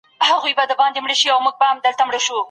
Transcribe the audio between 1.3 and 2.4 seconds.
مو پاک وساتئ.